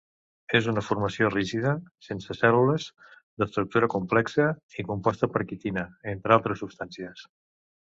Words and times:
És 0.59 0.67
una 0.69 0.83
formació 0.85 1.27
rígida, 1.33 1.73
sense 2.05 2.37
cèl·lules, 2.39 2.87
d'estructura 3.43 3.91
complexa 3.97 4.49
i 4.81 4.89
composta 4.89 5.31
per 5.37 5.47
quitina, 5.53 5.85
entre 6.17 6.39
altres 6.39 6.65
substàncies. 6.67 7.25